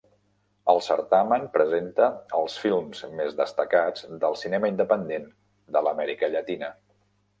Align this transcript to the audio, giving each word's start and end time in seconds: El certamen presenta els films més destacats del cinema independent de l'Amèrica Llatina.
El 0.71 0.79
certamen 0.85 1.43
presenta 1.57 2.07
els 2.39 2.57
films 2.63 3.03
més 3.19 3.37
destacats 3.43 4.09
del 4.25 4.39
cinema 4.45 4.73
independent 4.75 5.29
de 5.77 5.85
l'Amèrica 5.91 6.33
Llatina. 6.39 6.73